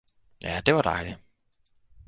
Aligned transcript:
Ja, 0.43 0.61
det 0.61 0.73
var 0.75 0.81
dejligt! 0.81 1.19